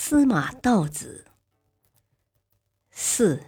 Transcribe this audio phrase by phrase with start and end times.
[0.00, 1.24] 司马道子。
[2.92, 3.42] 四，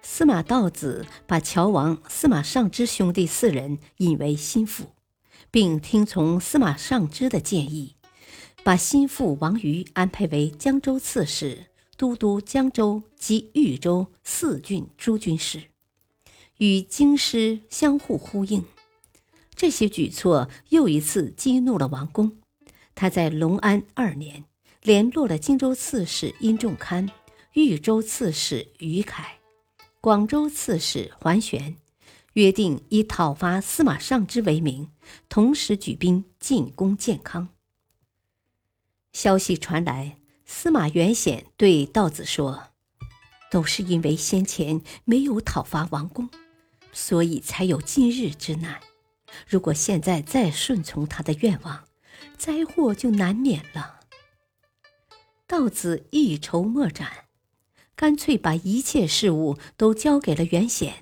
[0.00, 4.86] 司马道子把乔王司马尚之兄弟四人引为心腹，
[5.50, 7.96] 并听从司马尚之的建议，
[8.64, 11.66] 把心腹王瑜安排为江州刺史，
[11.98, 15.64] 都督江州及豫州四郡诸军事，
[16.56, 18.64] 与京师相互呼应。
[19.54, 22.38] 这些举措又一次激怒了王公。
[22.94, 24.44] 他在隆安二年
[24.82, 27.10] 联络了荆州刺史殷仲堪、
[27.54, 29.38] 豫州刺史于凯、
[30.00, 31.76] 广州刺史桓玄，
[32.34, 34.90] 约定以讨伐司马尚之为名，
[35.28, 37.48] 同时举兵进攻建康。
[39.12, 42.68] 消息传来，司马元显对道子说
[43.50, 46.28] ：“都是因为先前没有讨伐王公，
[46.92, 48.80] 所以才有今日之难。
[49.48, 51.84] 如果现在再顺从他的愿望，”
[52.36, 54.00] 灾祸就难免了。
[55.46, 57.26] 道子一筹莫展，
[57.94, 60.94] 干脆把一切事务都交给了袁显，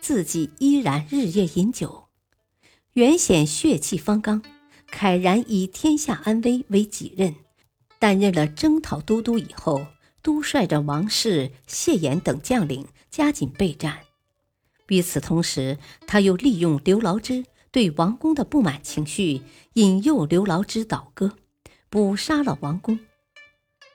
[0.00, 2.08] 自己依然日夜饮酒。
[2.94, 4.42] 袁显血气方刚，
[4.90, 7.34] 慨然以天下安危为己任，
[7.98, 9.86] 担任了征讨都督以后，
[10.22, 14.00] 督率着王氏、谢衍等将领加紧备战。
[14.88, 17.44] 与此同时，他又利用刘牢之。
[17.76, 19.42] 对王公的不满情绪，
[19.74, 21.36] 引诱刘牢之倒戈，
[21.90, 22.98] 捕杀了王公。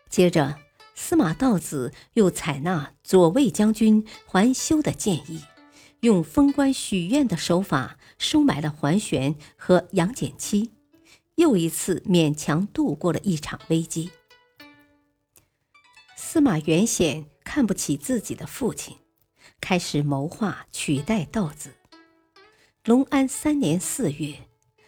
[0.08, 0.60] 接着，
[0.94, 5.42] 司马道子又采纳左卫将军桓修的建议，
[6.02, 10.70] 用封官许愿的手法收买了桓玄和杨戬妻，
[11.34, 14.12] 又一次勉强度过了一场危机。
[16.16, 18.98] 司马元显看不起自己的父亲，
[19.60, 21.72] 开始谋划取代道子。
[22.86, 24.34] 隆安三年四月，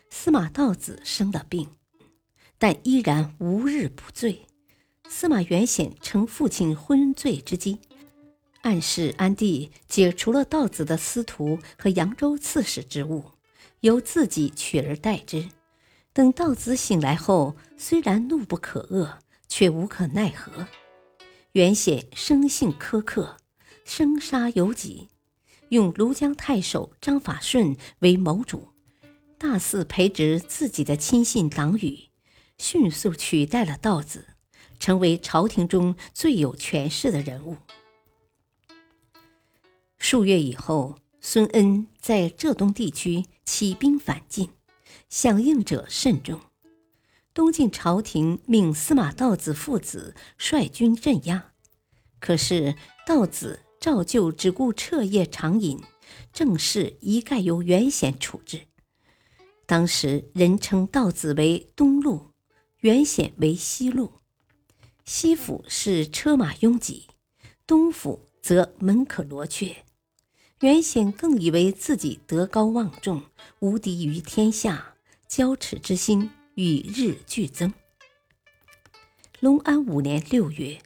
[0.09, 1.69] 司马道子生了病，
[2.57, 4.47] 但依然无日不醉。
[5.07, 7.77] 司马元显乘父亲昏醉之机，
[8.63, 13.25] 暗示安帝解除了道子的司徒和扬州刺史职务，
[13.81, 15.47] 由自己取而代之。
[16.13, 19.17] 等道子醒来后，虽然怒不可遏，
[19.47, 20.67] 却无可奈何。
[21.51, 23.37] 元显生性苛刻，
[23.85, 25.09] 生杀有己。
[25.73, 28.69] 用庐江太守张法顺为谋主，
[29.39, 32.09] 大肆培植自己的亲信党羽，
[32.59, 34.35] 迅速取代了道子，
[34.77, 37.57] 成为朝廷中最有权势的人物。
[39.97, 44.51] 数月以后，孙恩在浙东地区起兵反晋，
[45.09, 46.39] 响应者甚众。
[47.33, 51.51] 东晋朝廷命司马道子父子率军镇压，
[52.19, 52.75] 可是
[53.07, 53.61] 道子。
[53.83, 55.77] 照旧只顾彻夜长饮，
[56.31, 58.61] 政事一概由袁显处置。
[59.65, 62.27] 当时人称道子为东路，
[62.79, 64.13] 袁显为西路。
[65.03, 67.07] 西府是车马拥挤，
[67.67, 69.75] 东府则门可罗雀。
[70.61, 73.21] 袁显更以为自己德高望重，
[73.59, 74.95] 无敌于天下，
[75.27, 77.73] 骄耻之心与日俱增。
[79.41, 80.81] 隆安五年六月。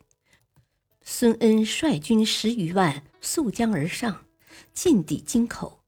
[1.10, 4.26] 孙恩率军十余万溯江而上，
[4.74, 5.80] 进抵京口。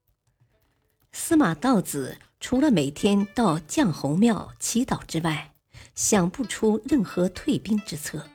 [1.12, 5.53] 司马道子除了每天到将侯庙祈祷之外，
[5.94, 8.30] 想不出任何退兵之策。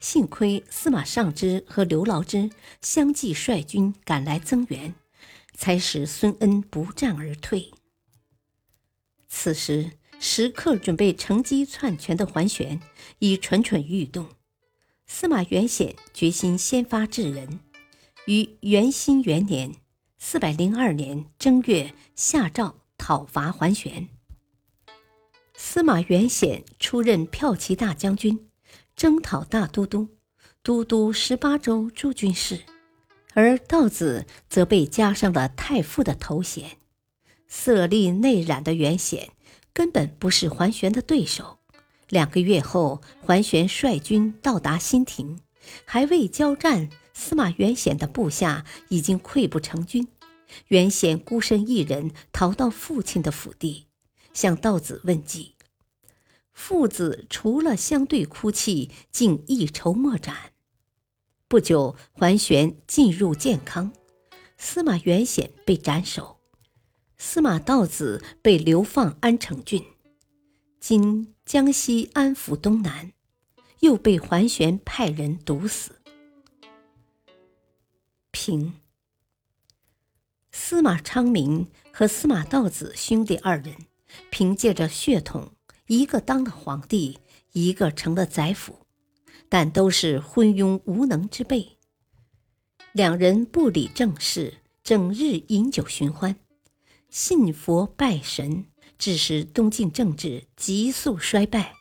[0.00, 2.50] 幸亏司马尚之和刘牢之
[2.82, 4.96] 相继率军赶来增援，
[5.54, 7.70] 才使孙恩不战而退。
[9.28, 12.80] 此时，时刻准备乘机篡权的桓玄
[13.20, 14.28] 已蠢蠢欲动。
[15.06, 17.60] 司马元显决心先发制人，
[18.26, 19.76] 于元兴元年
[20.18, 24.08] （四百零二年）正月下诏讨伐桓玄。
[25.56, 28.48] 司马元显出任骠骑大将军、
[28.96, 30.08] 征讨大都督、
[30.62, 32.64] 都督十八州诸军事，
[33.34, 36.78] 而道子则被加上了太傅的头衔。
[37.46, 39.30] 色厉内荏的元显
[39.72, 41.60] 根本不是桓玄的对手。
[42.08, 45.38] 两个月后，桓玄率军到达新亭，
[45.84, 50.06] 还未交战，司马元显的部下已经溃不成军。
[50.68, 53.86] 元显孤身一人逃到父亲的府邸，
[54.32, 55.54] 向道子问计。
[56.52, 60.52] 父子除了相对哭泣，竟一筹莫展。
[61.48, 63.92] 不久，桓玄进入建康，
[64.56, 66.36] 司马元显被斩首，
[67.18, 69.82] 司马道子被流放安城郡
[70.78, 73.12] （今江西安抚东南），
[73.80, 76.00] 又被桓玄派人毒死。
[78.30, 78.72] 平。
[80.50, 83.76] 司马昌明和司马道子兄弟二人，
[84.30, 85.52] 凭借着血统，
[85.86, 87.18] 一个当了皇帝，
[87.52, 88.78] 一个成了宰辅。
[89.50, 91.76] 但都是昏庸无能之辈。
[92.92, 96.36] 两人不理政事，整日饮酒寻欢，
[97.10, 98.64] 信佛拜神，
[98.98, 101.74] 致使东晋政治急速衰败。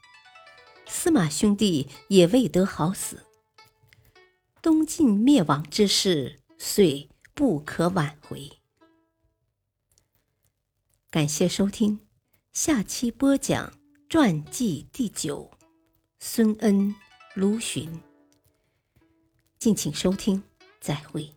[0.87, 3.25] 司马兄弟也未得好死，
[4.61, 8.51] 东晋灭亡之势遂不可挽回。
[11.09, 11.99] 感谢收听，
[12.51, 13.73] 下期播讲
[14.09, 15.51] 传记第九，
[16.19, 16.95] 孙恩。
[17.35, 17.99] 卢循，
[19.57, 20.43] 敬请收听，
[20.79, 21.33] 再会。